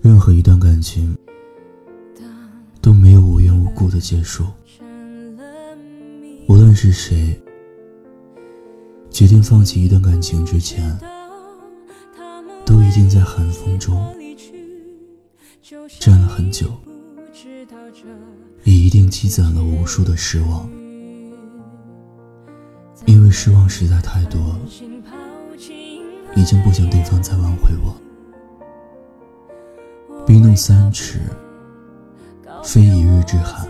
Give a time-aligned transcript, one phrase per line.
[0.00, 1.16] 任何一段感情
[2.80, 4.44] 都没有无缘无故的结束。
[6.46, 7.36] 无论是谁
[9.10, 10.96] 决定放弃一段感情之前，
[12.64, 14.14] 都一定在寒风中，
[15.98, 16.70] 站了很久，
[18.62, 20.70] 也一定积攒了无数的失望。
[23.06, 25.23] 因为失望实在太多，心抛弃
[26.36, 27.94] 已经不想对方再挽回我。
[30.26, 31.20] 冰冻三尺，
[32.62, 33.68] 非一日之寒。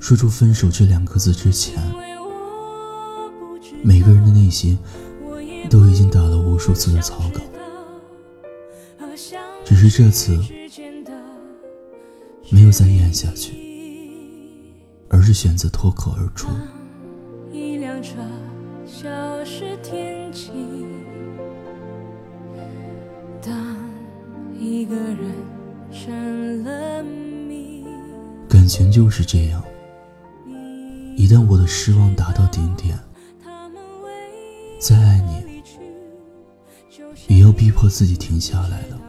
[0.00, 1.82] 说出分手这两个字之前，
[3.82, 4.78] 每个人的内心
[5.70, 7.40] 都已经打了无数次的草稿，
[9.64, 10.38] 只是这次
[12.50, 13.54] 没有再咽下去，
[15.08, 16.48] 而是选择脱口而出。
[17.50, 18.16] 一辆车
[18.86, 19.08] 消
[19.44, 20.50] 失天际，
[23.40, 23.76] 当
[24.58, 25.32] 一个人
[25.90, 27.86] 成了谜，
[28.46, 29.64] 感情就是这样，
[31.16, 32.98] 一旦我的失望达到顶点，
[34.78, 35.62] 再爱你，
[37.26, 39.00] 也要逼迫自己停下来了。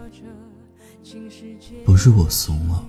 [1.83, 2.81] 不是我怂了，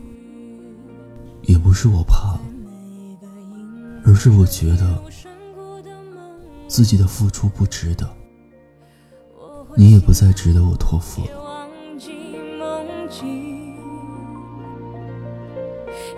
[1.42, 2.39] 也不是我怕
[4.05, 5.03] 而是我觉得
[6.69, 8.09] 自己的付出不值得，
[9.77, 11.27] 你也不再值得我托付了。
[11.27, 11.68] 别忘
[11.98, 12.13] 记
[12.58, 13.77] 梦境，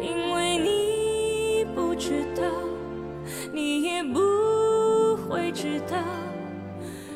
[0.00, 2.42] 因为你不知道，
[3.52, 4.18] 你也不
[5.28, 5.96] 会知道，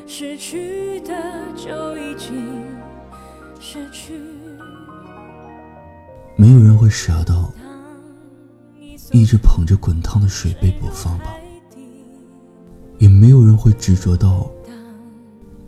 [0.07, 1.13] 失去的
[1.55, 2.63] 就已经
[3.59, 4.21] 失去。
[6.35, 7.51] 没有人会傻到
[9.11, 11.35] 一直捧着滚烫的水杯不放吧，
[13.03, 14.49] 也没有人会执着到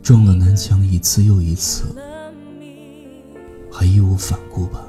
[0.02, 1.84] 撞了南墙一次又一次，
[3.70, 4.82] 还义无反顾吧。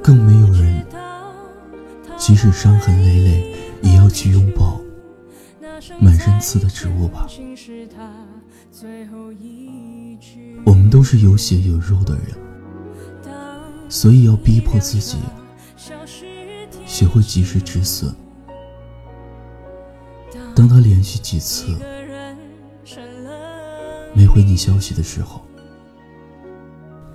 [0.00, 0.86] 更没有人，
[2.16, 4.80] 即使伤痕累累，也要去拥抱
[5.98, 7.26] 满身刺的植物吧。
[10.64, 13.34] 我们都是有血有肉的人，
[13.88, 15.18] 所以要逼迫自己
[16.86, 18.14] 学会及时止损。
[20.56, 21.66] 当他连续几次
[24.14, 25.42] 没回你消息的时候，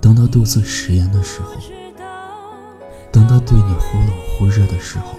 [0.00, 1.60] 当他多次食言的时候，
[3.10, 5.18] 当他对你忽冷忽热的时候，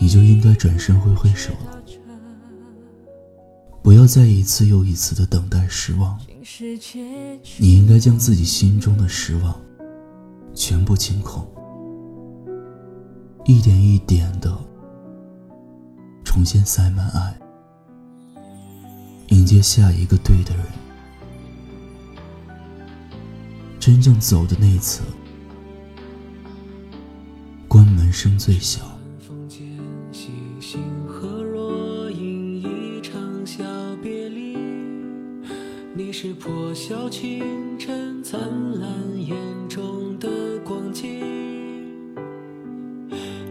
[0.00, 1.80] 你就应该转身挥挥手了，
[3.80, 6.18] 不要再一次又一次的等待失望。
[7.58, 9.54] 你应该将自己心中的失望
[10.54, 11.46] 全部清空，
[13.44, 14.58] 一点一点的
[16.36, 17.34] 重新塞满爱，
[19.28, 20.66] 迎接下一个对的人。
[23.80, 25.00] 真正走的那一次，
[27.66, 28.82] 关门声最小。
[29.18, 29.66] 风间
[30.12, 30.30] 星
[30.60, 33.64] 星和若隐，一场小
[34.02, 34.58] 别离。
[35.94, 38.38] 你是破晓清晨灿
[38.78, 39.34] 烂眼
[39.70, 40.15] 中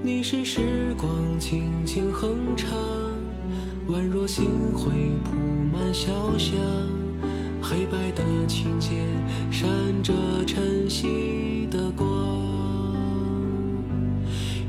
[0.05, 2.69] 你是时光轻轻哼唱，
[3.89, 4.91] 宛若星辉
[5.23, 5.35] 铺
[5.73, 6.53] 满小巷。
[7.59, 8.99] 黑白的琴键
[9.49, 9.67] 闪
[10.03, 10.13] 着
[10.45, 12.07] 晨曦的光。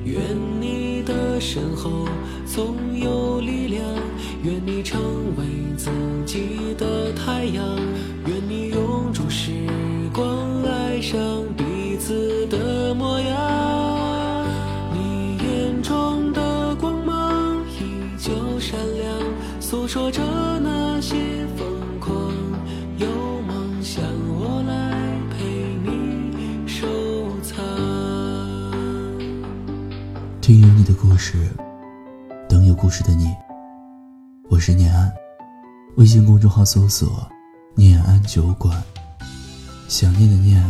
[0.07, 0.19] 愿
[0.59, 2.09] 你的身后
[2.47, 3.85] 总有力量，
[4.43, 4.99] 愿你成
[5.37, 5.45] 为
[5.77, 5.91] 自
[6.25, 7.63] 己的太阳，
[8.25, 8.56] 愿你
[31.09, 31.49] 故事，
[32.49, 33.33] 等有故事的你。
[34.51, 35.11] 我是念安，
[35.99, 37.25] 微信公众号搜索
[37.77, 38.83] “念安酒馆”，
[39.87, 40.61] 想念的念，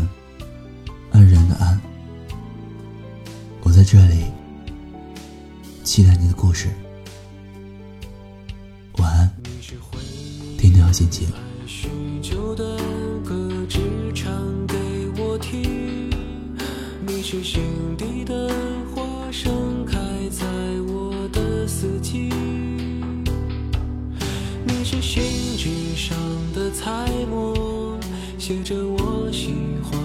[1.10, 1.80] 安然的安。
[3.62, 4.26] 我在这里，
[5.82, 6.68] 期待你的故事。
[8.98, 9.34] 晚安，
[10.58, 11.26] 听得好心情。
[17.22, 17.60] 是心
[17.98, 18.48] 底的
[21.78, 22.30] 四季。
[24.64, 26.16] 你是信纸上
[26.54, 27.98] 的彩墨，
[28.38, 29.52] 写着我喜
[29.82, 30.00] 欢，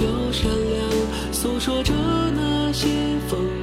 [0.00, 0.90] 就闪亮，
[1.30, 1.92] 诉说着
[2.34, 2.88] 那些
[3.28, 3.59] 风。